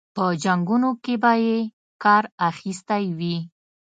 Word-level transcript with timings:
په 0.15 0.25
جنګونو 0.43 0.89
کې 1.03 1.15
به 1.21 1.31
یې 1.45 1.57
کار 2.03 2.23
اخیستی 2.49 3.03
وي. 3.17 3.37